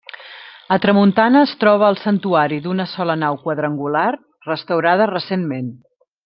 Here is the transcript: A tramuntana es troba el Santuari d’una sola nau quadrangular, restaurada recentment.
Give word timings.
A 0.75 0.77
tramuntana 0.85 1.43
es 1.47 1.51
troba 1.63 1.91
el 1.93 1.99
Santuari 2.05 2.57
d’una 2.63 2.87
sola 2.95 3.17
nau 3.25 3.37
quadrangular, 3.45 4.07
restaurada 4.49 5.11
recentment. 5.17 5.71